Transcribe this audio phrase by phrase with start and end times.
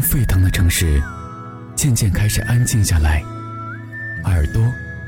[0.00, 1.02] 沸腾的城市，
[1.74, 3.22] 渐渐开始安静下来，
[4.24, 4.62] 耳朵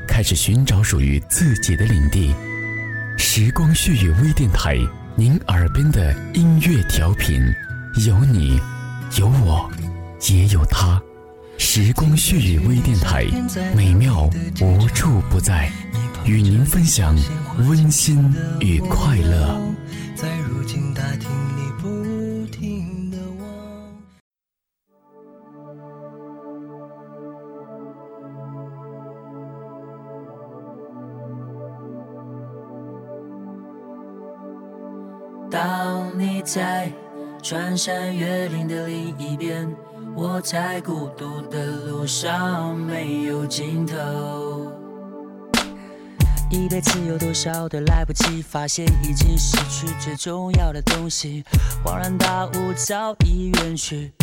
[0.07, 2.33] 开始寻找属于自己的领地。
[3.17, 4.77] 时光旭语微电台，
[5.15, 7.41] 您耳边的音乐调频，
[8.05, 8.59] 有你，
[9.17, 9.69] 有我，
[10.29, 11.01] 也有他。
[11.57, 13.25] 时光旭语微电台，
[13.75, 14.29] 美妙
[14.61, 15.71] 无处不在，
[16.25, 17.15] 与您分享
[17.57, 19.59] 温馨与快乐。
[20.15, 21.29] 在如今大厅
[36.47, 36.89] 在
[37.43, 39.69] 穿山越岭的另一边。
[40.15, 44.71] 我在孤独的路上没有尽头，
[46.49, 51.43] 一辈子有多少的来不及，发现已经失去最重要的东西，
[51.83, 54.13] 恍然大悟早已远去。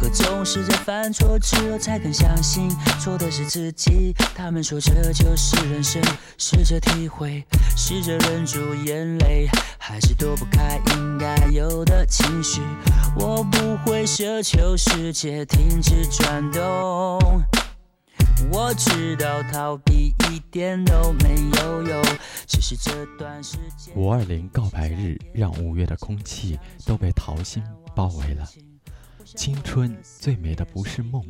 [0.00, 4.14] 为何总是在犯错之后才肯相信错的是自己？
[4.34, 6.02] 他们说这就是人生，
[6.38, 7.44] 试着体会，
[7.76, 9.46] 试着忍住眼泪，
[9.78, 12.62] 还是躲不开应该有的情绪。
[13.14, 17.42] 我不会奢求世界停止转动，
[18.50, 22.02] 我知道逃避一点都没有用，
[22.46, 23.94] 只是这段时间。
[23.94, 27.62] 五二零告白日，让五月的空气都被桃心
[27.94, 28.48] 包围了。
[29.36, 31.24] 青春最美的不是梦，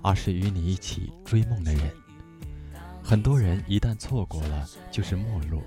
[0.00, 1.90] 而是与你一起追梦的人。
[3.02, 5.62] 很多人一旦错过了，就是陌路。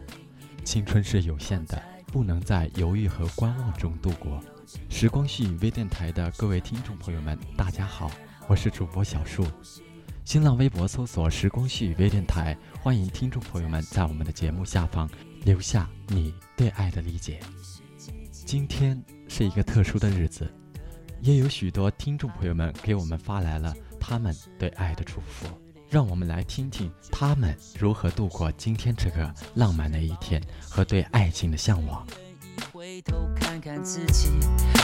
[0.63, 4.43] 青春是有限的，不能在犹豫和观望中度过。
[4.89, 8.09] 时光序微电台的各位听众朋友们，大家好，
[8.47, 9.45] 我是主播小树。
[10.23, 15.07] 新浪微博搜索“时光序微电台”，欢迎听众朋友们在我们的节目下方
[15.43, 17.39] 留下你对爱的理解。
[18.31, 20.51] 今天是一个特殊的日子。
[21.25, 25.47] 也有许多听众朋友们给我们发来了他们对爱的祝福，
[25.89, 32.05] 让我们来听听他们如何度过今天这个浪漫的一天和对爱情的向往。
[32.71, 34.29] 回头看看自己，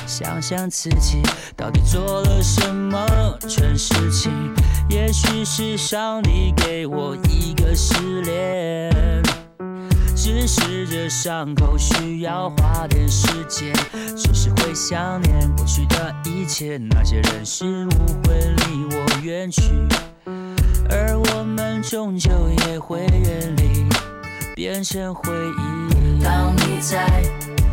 [0.07, 1.21] 想想自己
[1.55, 4.31] 到底做了什么蠢事情？
[4.89, 9.21] 也许是上帝给我一个失恋。
[10.23, 13.73] 只是这伤口需要花点时间，
[14.15, 17.89] 只是会想念过去的一切，那些人事物
[18.23, 19.63] 会离我远去，
[20.91, 22.29] 而我们终究
[22.67, 23.83] 也会远离，
[24.53, 26.23] 变成回忆。
[26.23, 27.23] 当你在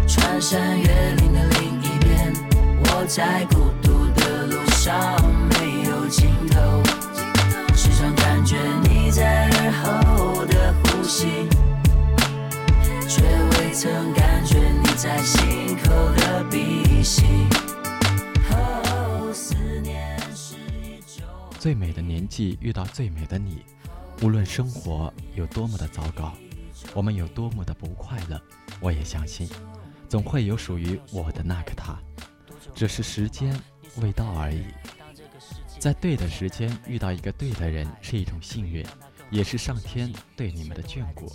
[0.09, 2.33] 穿山越岭的另一边，
[2.81, 4.97] 我在孤独的路上
[5.51, 6.83] 没有尽头，
[7.77, 11.47] 时常感觉你在耳后的呼吸。
[13.09, 17.25] 却未曾感觉你在心口的鼻息。
[21.59, 23.65] 最美的年纪遇到最美的你，
[24.23, 26.35] 无论生活有多么的糟糕，
[26.95, 28.39] 我们有多么的不快乐，
[28.79, 29.49] 我也相信，
[30.07, 31.99] 总会有属于我的那个他，
[32.75, 33.59] 只是时间
[34.03, 34.67] 未到而已。
[35.79, 38.85] 在对的时间遇到一个对的人是一种幸运，
[39.31, 41.27] 也是上天对你们的眷顾。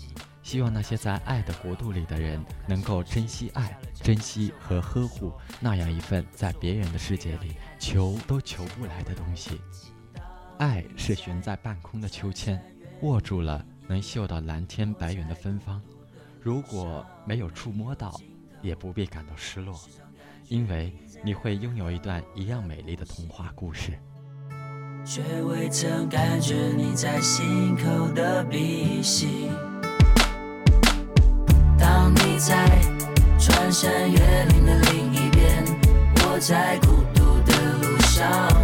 [0.44, 5.32] 希望那些在爱的国度里的人能够珍惜爱，珍惜和呵护
[5.62, 9.62] 那样一份在别人的世界里求都求不来的东西。
[10.60, 12.62] 爱是悬在半空的秋千，
[13.02, 15.82] 握住了能嗅到蓝天白云的芬芳。
[16.42, 18.20] 如果没有触摸到，
[18.62, 19.80] 也不必感到失落，
[20.50, 20.94] 因为
[21.24, 23.98] 你会拥有一段一样美丽的童话故事。
[25.06, 29.50] 却未曾感觉你在心口的鼻息。
[33.74, 35.66] 翻山越岭的另一边，
[36.14, 38.63] 我在孤独的路上。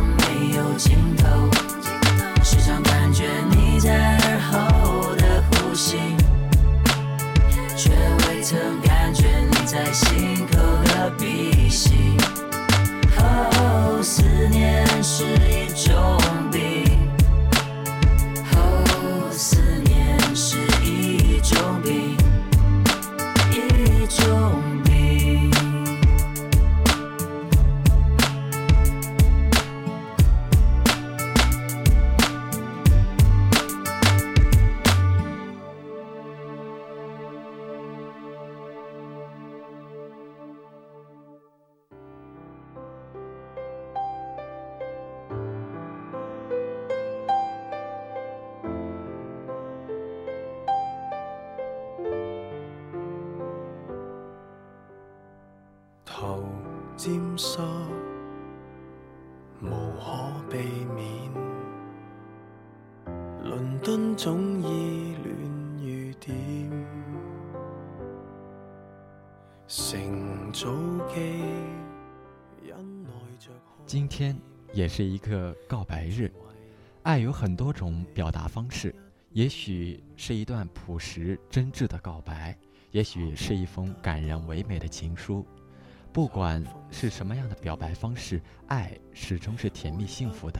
[59.61, 60.57] 无可避
[60.93, 61.31] 免。
[63.45, 65.33] 伦敦总意乱
[65.77, 66.35] 如点，
[69.69, 71.15] 成早。
[73.85, 74.37] 今天
[74.73, 76.29] 也是一个告白日，
[77.03, 78.93] 爱有很多种表达方式，
[79.31, 82.53] 也许是一段朴实真挚的告白。
[82.91, 85.45] 也许是一封感人唯美的情书，
[86.11, 90.59] 不管是什么样的表白方式，爱始终是甜蜜幸福的。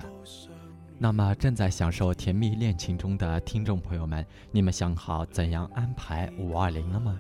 [0.98, 7.20] 那么，正在享受甜蜜恋情中的听众朋友们，你们想好怎样安排五二零了吗？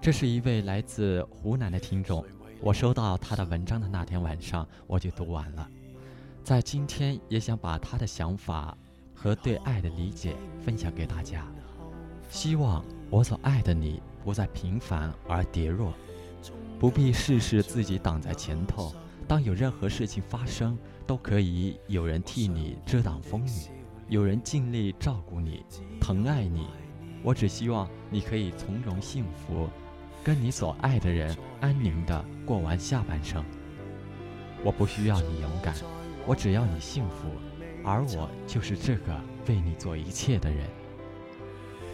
[0.00, 2.24] 这是一位来自湖南的听众，
[2.60, 5.68] 我收到他的文章的那天晚上，我就读完了。
[6.44, 8.76] 在今天，也想把他的想法
[9.14, 11.46] 和对爱的理解分享给大家。
[12.28, 15.94] 希望我所爱的你不再平凡而跌落，
[16.78, 18.94] 不必事事自己挡在前头。
[19.26, 23.68] 当有任何事情发生，都可以有人替你遮挡风雨，
[24.08, 25.64] 有人尽力照顾你、
[26.00, 26.66] 疼爱你。
[27.22, 29.68] 我只希望你可以从容幸福，
[30.22, 33.44] 跟你所爱的人安宁地过完下半生。
[34.64, 35.74] 我不需要你勇敢，
[36.26, 37.28] 我只要你幸福，
[37.84, 40.64] 而我就是这个为你做一切的人。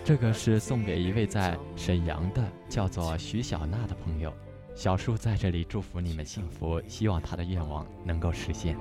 [0.04, 4.32] 这个是送给一位在沈阳的叫做徐小娜的朋友。
[4.74, 8.76] 小树在这里祝福你们幸福，希望他的愿望能够实现。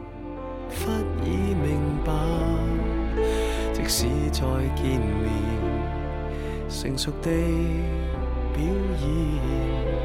[0.70, 0.90] 忽
[1.24, 2.12] 已明白，
[3.72, 4.42] 即使再
[4.76, 5.30] 见面，
[6.68, 7.30] 成熟地
[8.54, 10.03] 表演。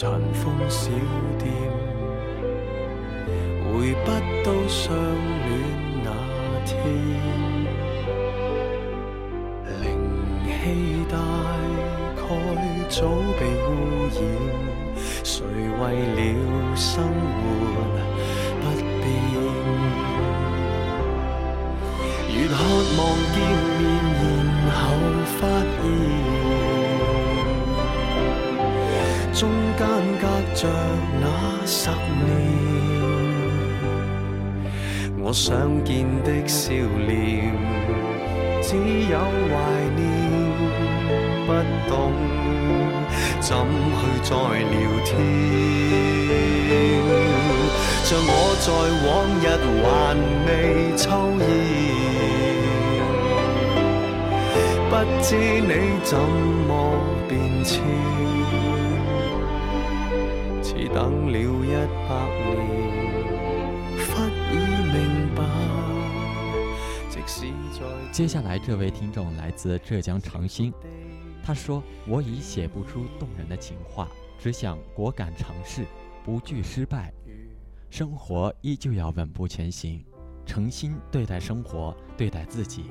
[0.00, 0.88] 残风小
[1.38, 1.52] 店，
[3.62, 4.10] 回不
[4.42, 5.50] 到相恋
[6.02, 6.08] 那
[6.64, 6.72] 天。
[9.82, 9.84] 灵
[10.46, 11.14] 气大
[12.16, 12.18] 概
[12.88, 12.96] 早
[13.38, 13.68] 被污
[14.08, 14.18] 染，
[15.22, 15.80] 谁为
[16.16, 16.18] 了
[16.74, 17.44] 生活
[18.62, 18.64] 不
[19.02, 19.04] 变？
[22.32, 22.50] 越渴
[22.96, 22.98] 望
[23.34, 23.36] 见
[23.76, 24.18] 面，
[24.64, 24.88] 然后
[25.38, 26.39] 发现。
[29.40, 29.48] 中
[29.78, 29.88] 间
[30.20, 30.68] 隔着
[31.18, 31.24] 那
[31.64, 32.28] 十年，
[35.18, 36.74] 我想见的笑
[37.08, 37.56] 脸，
[38.60, 38.76] 只
[39.08, 39.16] 有
[39.48, 39.50] 怀
[39.96, 39.98] 念，
[41.46, 41.48] 不
[41.88, 42.12] 懂
[43.40, 43.48] 怎
[43.96, 43.98] 去
[44.28, 44.76] 再聊
[45.06, 45.08] 天。
[48.04, 48.68] 像我在
[49.06, 49.08] 往
[49.40, 49.42] 日
[49.80, 49.88] 还
[50.44, 50.48] 未
[50.98, 51.02] 抽
[51.40, 51.48] 烟，
[54.90, 55.28] 不知
[55.62, 55.72] 你
[56.04, 56.12] 怎
[56.68, 56.70] 么
[57.26, 57.32] 变
[57.64, 57.80] 迁。
[61.00, 61.42] 等了一
[62.06, 62.10] 百
[62.44, 62.60] 年，
[64.04, 64.20] 忽
[64.52, 64.54] 已
[64.92, 65.40] 明白。
[68.12, 70.70] 接下来这位听众来自浙江长兴，
[71.42, 74.08] 他说：“我已写不出动人的情话，
[74.38, 75.86] 只想果敢尝试，
[76.22, 77.10] 不惧失败。
[77.88, 80.04] 生活依旧要稳步前行，
[80.44, 82.90] 诚心对待生活，对待自己，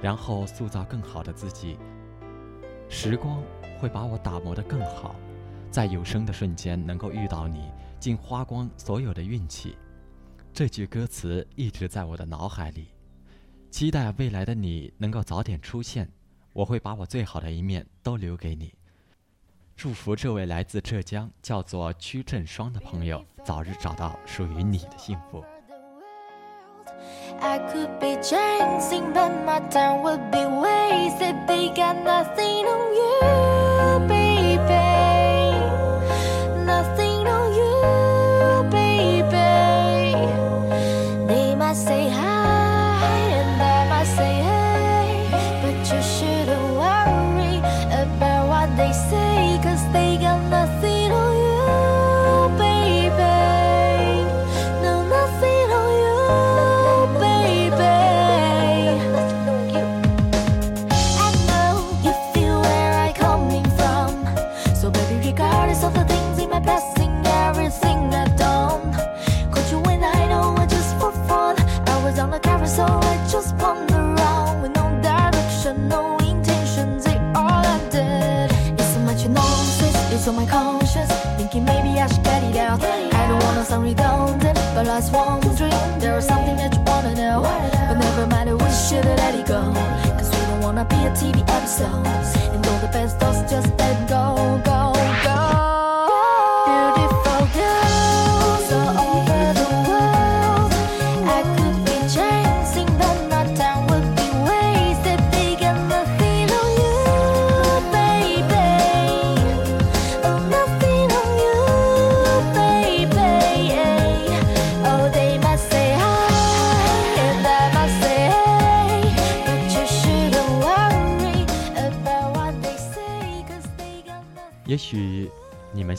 [0.00, 1.76] 然后塑造更好的自己。
[2.88, 3.42] 时光
[3.78, 5.14] 会把我打磨得更好。”
[5.72, 9.74] 在有生的瞬间能够遇到你竟花光所有的运气。
[10.52, 12.88] 这句歌词一直在我的脑海里。
[13.70, 16.06] 期待未来的你能够早点出现
[16.52, 18.74] 我会把我最好的一面都留给你。
[19.74, 25.42] 祝福这位来自浙江叫做屈振双的朋友早日找到属于你的幸福。
[27.40, 34.31] I could be chasing but my time would be wastedthey got nothing on you baby.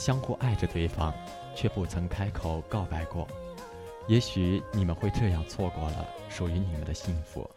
[0.04, 1.14] 相互爱着对方，
[1.56, 3.26] 却不曾开口告白过。
[4.06, 7.50] 也许你们会这样错过了属于你们的幸福。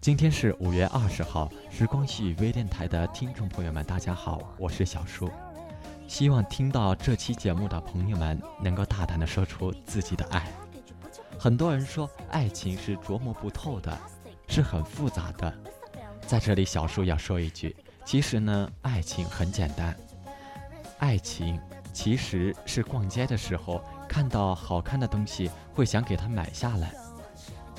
[0.00, 5.30] 今天是五月二十号，时光细雨微电台的听众朋友们，大家好，我是小叔。
[6.08, 10.50] 希望听到这期节目的朋友们能够大胆的说出自己的爱。
[11.38, 13.94] 很多人说爱情是琢磨不透的，
[14.48, 15.52] 是很复杂的。
[16.26, 19.94] 在这里，小叔要说一句，其实呢，爱情很简单。
[20.98, 21.60] 爱情
[21.92, 26.92] 其实是逛街的时候看到好看的东西会想给它买下来，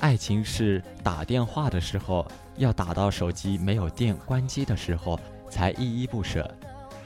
[0.00, 5.18] 爱情是打电话的时候要打到手机没有电关机的时候
[5.50, 6.48] 才依依不舍，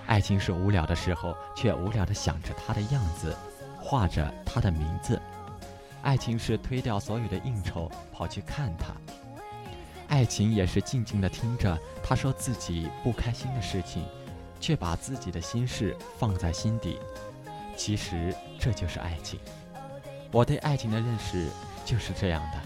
[0.07, 3.35] 爱情是无聊的时候却无聊的想着他的样子，
[3.81, 5.21] 画着他的名字，
[6.03, 8.93] 爱情是推掉所有的应酬跑去看他，
[10.09, 14.05] 爱情也是静静的听着他说自己不开心的事情。
[14.61, 16.99] 却把自己的心事放在心底，
[17.77, 19.39] 其实这就是爱情。
[20.31, 21.49] 我对爱情的认识
[21.85, 22.61] 就是这样的：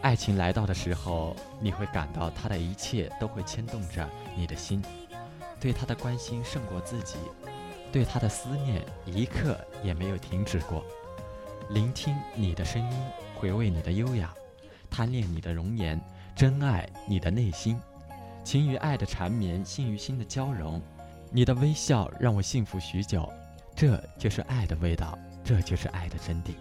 [0.00, 4.82] 爱情来到的时候，你会感到他的一切都会牵动着你的心，
[5.60, 7.16] 对他的关心胜过自己，
[7.92, 10.84] 对他的思念一刻也没有停止过。
[11.70, 12.98] 聆听你的声音，
[13.36, 14.34] 回味你的优雅，
[14.90, 16.00] 贪恋你的容颜，
[16.34, 17.80] 珍爱你的内心。
[18.44, 20.80] 情与爱的缠绵，心与心的交融，
[21.30, 23.28] 你的微笑让我幸福许久，
[23.74, 26.52] 这就是爱的味道，这就是爱的真谛。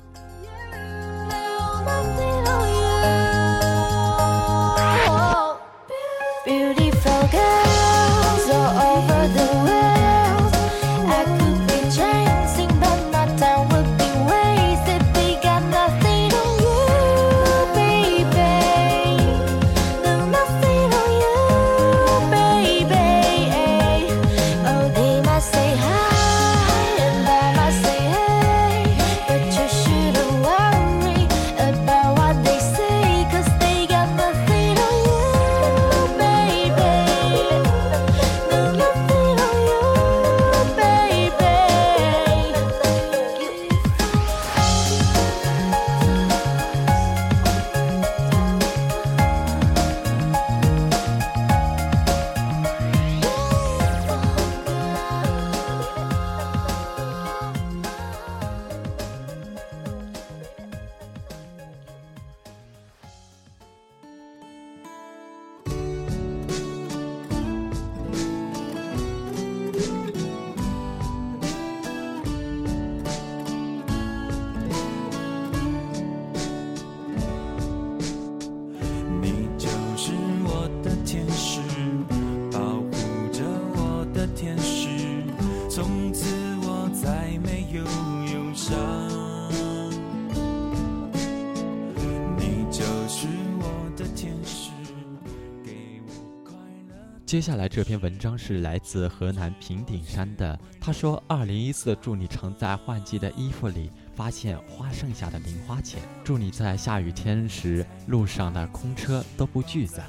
[97.31, 110.03] 接下来这篇文章是来自河南平顶山的，他说：“二零一四，祝你常在换季的衣服里发现花剩下的零花钱，祝你在下雨天时路上的空车都不拒载，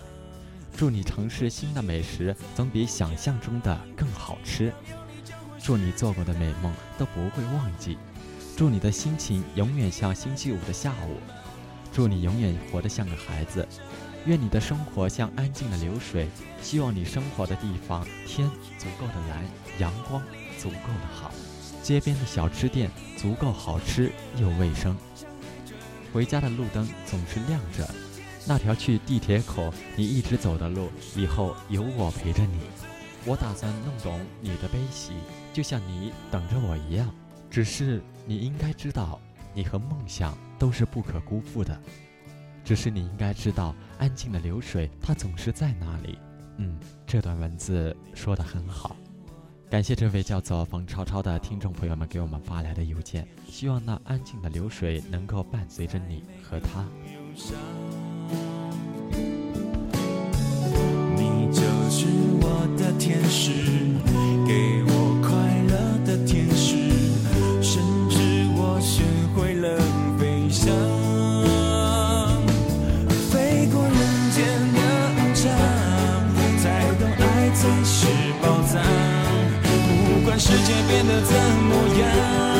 [0.76, 4.72] 祝你尝试新的美食总比想象中的更好吃，
[5.62, 7.98] 祝你做过的美梦都不会忘记，
[8.56, 11.18] 祝你的心情永远像星期五的下午，
[11.92, 13.64] 祝你永远活得像个孩子。”
[14.26, 16.28] 愿你的生活像安静的流水，
[16.60, 18.48] 希望你生活的地方天
[18.78, 19.44] 足够的蓝，
[19.78, 20.22] 阳光
[20.58, 21.30] 足够的好，
[21.82, 24.96] 街边的小吃店足够好吃又卫生。
[26.12, 27.88] 回家的路灯总是亮着，
[28.46, 32.60] 那条去地铁口你一直走的路，以后有我陪着你。
[33.24, 35.12] 我打算弄懂你的悲喜，
[35.52, 37.12] 就像你等着我一样。
[37.50, 39.20] 只是你应该知道，
[39.52, 41.80] 你和梦想都是不可辜负的。
[42.64, 46.18] 只是你应该知道安静的流水它总是在那里。
[46.58, 48.96] 嗯这段文字说的很好。
[49.70, 56.84] 感谢这位叫做冯超超的听众朋友们给我们发来的邮件希望那安静的流水能够伴随着你和他。
[61.16, 62.06] 你就是
[62.42, 63.52] 我的天使
[80.88, 82.51] 变得怎么样？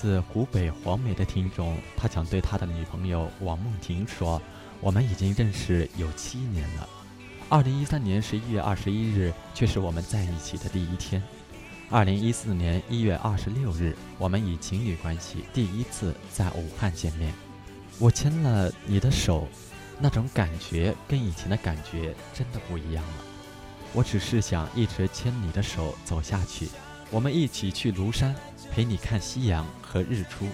[0.00, 4.40] 自湖北黄梅的听众，他想对他的女朋友王梦婷说
[4.80, 6.88] ：“我们已经认识有七年了，
[7.50, 11.22] 二零一三年十一月二十一日却是我们在一起的第一天。
[11.90, 17.34] 二零一四年一月二十六日，我们以情侣关系第一次在武汉见面。
[17.98, 19.46] 我牵了你的手，
[19.98, 23.24] 那种感觉跟以前的感觉真的不一样了。
[23.92, 26.70] 我只是想一直牵你的手走下去，
[27.10, 28.34] 我们一起去庐山。”
[28.70, 30.46] 陪你看夕阳和日出，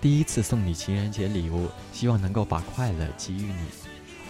[0.00, 3.66] 第一次送你情人节礼物，希望能够把快乐给予你，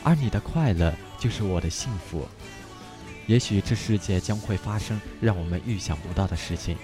[0.05, 2.29] 而你的快乐就是我的幸福。
[3.27, 6.77] 也许这世界将会发生让我们预想不到的事情，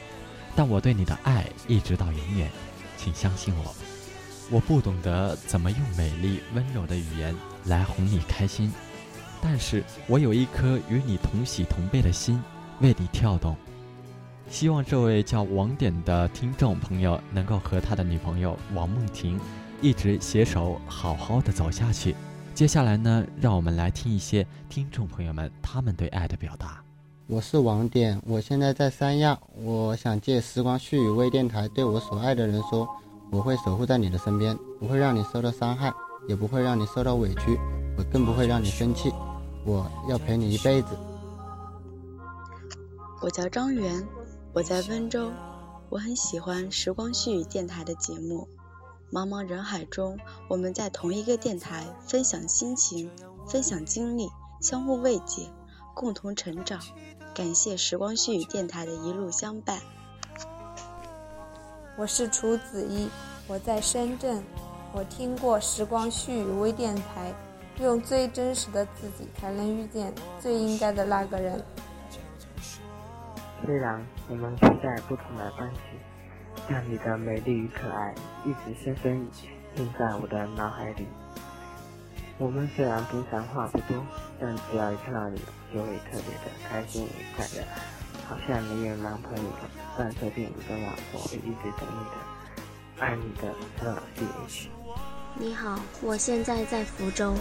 [0.56, 2.50] 但我对你的爱一直到永远，
[2.96, 3.74] 请相信我。
[4.50, 7.34] 我不懂得怎么用美丽温柔的语言
[7.66, 8.72] 来哄你开心，
[9.42, 12.42] 但是我有一颗与你同喜同悲的心，
[12.80, 13.54] 为你跳动。
[14.50, 19.38] 希望这位叫王点的听众朋友能够和他的女朋友王梦婷
[19.82, 22.16] 一直携手好好的走下去。
[22.54, 26.82] 接下来呢，让我们来听一些听众朋友们他们对爱的表达。
[27.26, 32.88] 我是王点，我现在在三亚，我想借时光絮语微电台对我所爱的人说，
[33.30, 35.92] 我会守护在你的身边，不会让你受到伤害，
[36.26, 37.56] 也不会让你受到委屈，
[37.98, 39.12] 我更不会让你生气，
[39.64, 40.96] 我要陪你一辈子。
[43.20, 44.04] 我叫张媛，
[44.54, 45.30] 我在温州，
[45.90, 48.48] 我很喜欢《时光絮语》电台的节目。
[49.12, 53.10] 茫茫人海中，我们在同一个电台分享心情，
[53.46, 54.28] 分享经历，
[54.60, 55.50] 相互慰藉，
[55.94, 56.80] 共同成长。
[57.34, 59.80] 感谢《时光絮语》电台的一路相伴。
[61.98, 63.08] 我是楚子怡，
[63.46, 64.42] 我在深圳，
[64.92, 67.34] 我听过《时光絮语》微电台，
[67.80, 71.62] 用最真实的自己，才能遇见最应该的那个人。
[73.68, 75.80] 虽然我们处在不同的关系，
[76.70, 79.28] 但你的美丽与可爱一直深深
[79.76, 81.06] 印在我的脑海里。
[82.38, 84.02] 我们虽然平常话不多，
[84.40, 85.38] 但只要一看到你，
[85.70, 87.62] 就会特别的开心与快乐，
[88.26, 89.50] 好像你有男朋友，
[89.98, 93.54] 但这并不重要，我会一直等你的，爱你的
[93.84, 94.70] 乐 D H。
[95.34, 97.34] 你好，我现在在福州。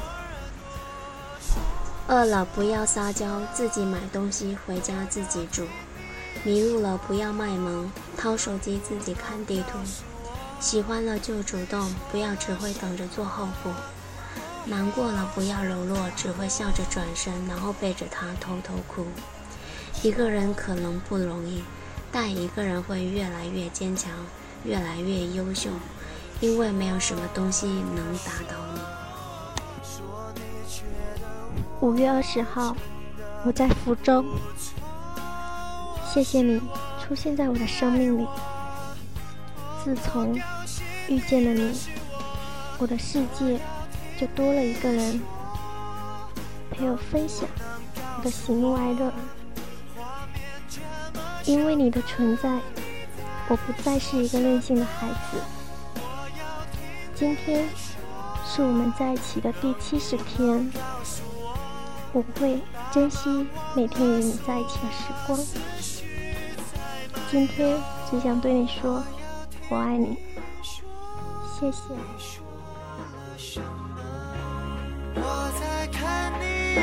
[2.10, 5.66] 饿了不要撒娇，自己买东西回家自己煮。
[6.44, 9.78] 迷路了不要卖萌，掏手机自己看地图。
[10.60, 13.70] 喜欢了就主动，不要只会等着做后补。
[14.66, 19.06] 难过了不要柔弱，只会笑着转身，然后背着他偷偷哭。
[20.02, 21.64] 一个人可能不容易，
[22.12, 24.12] 但一个人会越来越坚强，
[24.64, 25.70] 越来越优秀，
[26.40, 28.82] 因为没有什么东西能打倒你。
[31.80, 32.76] 五月二十号，
[33.46, 34.24] 我在福州。
[36.18, 36.60] 谢谢你
[37.00, 38.28] 出现在我的生命里。
[39.84, 40.36] 自从
[41.08, 41.78] 遇见了你，
[42.80, 43.60] 我的世界
[44.20, 45.22] 就多了一个人
[46.72, 47.48] 陪我分享
[48.18, 49.14] 我的喜怒哀乐。
[51.46, 52.50] 因为你的存在，
[53.48, 55.38] 我不再是一个任性的孩子。
[57.14, 57.70] 今天
[58.44, 60.72] 是我们在一起的第七十天，
[62.12, 62.60] 我会
[62.92, 65.40] 珍惜每天与你在一起的时光。
[67.30, 67.78] 今天
[68.10, 69.04] 只想对你说，
[69.70, 70.18] 我爱你，
[71.60, 71.94] 谢谢。
[75.16, 76.76] 我在看你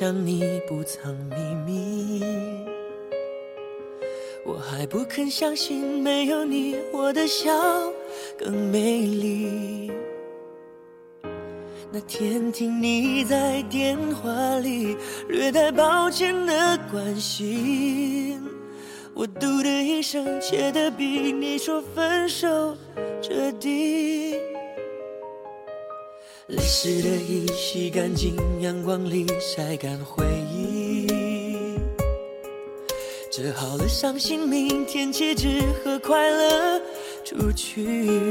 [0.00, 1.36] 子不像你不藏秘
[1.66, 2.22] 密，
[4.46, 7.52] 我还不肯相信没有你，我的笑
[8.38, 9.92] 更美丽。
[11.92, 14.96] 那天听你在电话里
[15.28, 18.40] 略带抱歉的关心，
[19.12, 22.74] 我嘟的一声，切的比你说分手
[23.20, 24.34] 彻底。
[26.50, 31.06] 泪湿的衣洗干净，阳光里晒干回忆。
[33.30, 36.80] 折好了伤心，明天起只和快乐
[37.24, 38.28] 出去。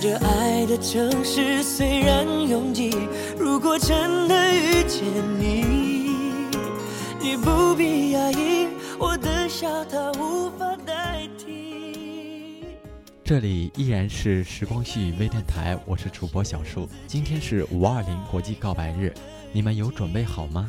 [0.00, 2.90] 这爱的城市虽然拥挤，
[3.38, 5.04] 如果真的遇见
[5.38, 6.16] 你，
[7.20, 8.66] 你不必压抑，
[8.98, 10.76] 我的笑它无法。
[13.30, 16.88] 这里依然是时光细雨微电台，我是主播小树。
[17.06, 19.14] 今天是五二零国际告白日，
[19.52, 20.68] 你们有准备好吗？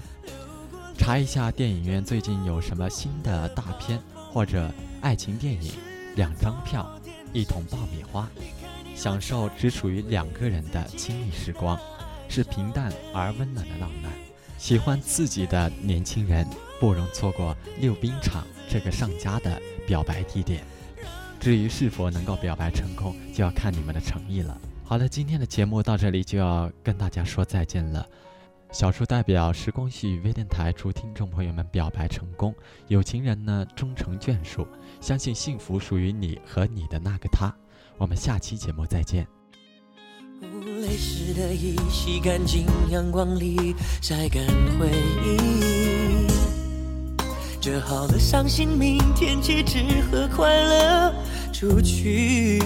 [0.95, 3.99] 查一下电影院最近有什么新的大片
[4.31, 4.71] 或者
[5.01, 5.73] 爱情电影，
[6.15, 6.87] 两张票，
[7.33, 8.29] 一桶爆米花，
[8.93, 11.79] 享受只属于两个人的亲密时光，
[12.29, 14.11] 是平淡而温暖的浪漫。
[14.59, 16.45] 喜欢自己的年轻人
[16.79, 20.63] 不容错过溜冰场这个上佳的表白地点。
[21.41, 24.55] 至于是否能够表白成功，就要看你们的诚意了。
[24.83, 28.05] 好了，今天的节目到这里就要跟大家说再见了。
[28.71, 32.53] 小树代表时光序微电台祝听众朋友们表白成功，
[32.89, 34.67] 有情人呢终成眷属，
[35.01, 37.51] 相信幸福属于你和你的那个他。
[37.97, 39.27] 我们下期节目再见。
[40.41, 44.45] 泪湿的衣洗干净，阳光里晒干
[44.79, 44.91] 回
[45.25, 46.27] 忆。
[47.59, 51.13] 折好了伤心，明天起只和快乐
[51.61, 52.59] 出去。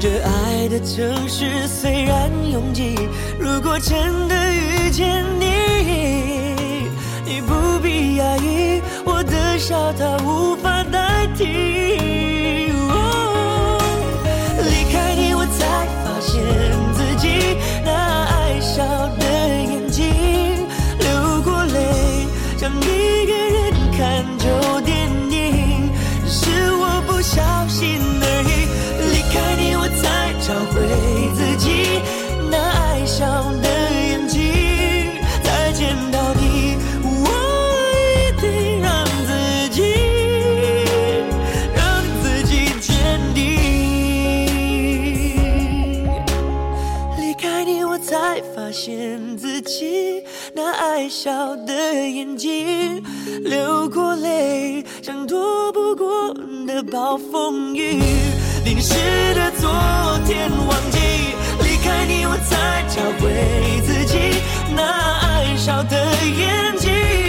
[0.00, 2.96] 这爱的城市虽然拥挤，
[3.38, 6.88] 如果真的遇见你，
[7.26, 11.44] 你不必压抑，我的笑它无法代替。
[14.64, 16.42] 离开你，我才发现
[16.94, 17.92] 自己那
[18.24, 18.82] 爱笑
[19.18, 19.24] 的
[19.62, 20.66] 眼睛，
[21.00, 24.24] 流过泪，像一个人看
[51.26, 53.02] 笑的眼睛，
[53.42, 56.32] 流过泪，像躲不过
[56.68, 58.00] 的暴风雨。
[58.64, 58.94] 淋湿
[59.34, 59.68] 的昨
[60.24, 61.00] 天忘记，
[61.64, 64.40] 离开你，我才找回自己
[64.76, 64.84] 那
[65.18, 67.25] 爱笑的眼睛。